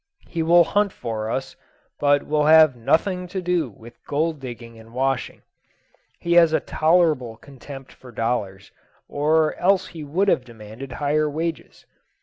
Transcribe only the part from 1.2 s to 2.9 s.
us, but will have